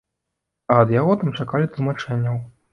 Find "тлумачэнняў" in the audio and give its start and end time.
1.79-2.45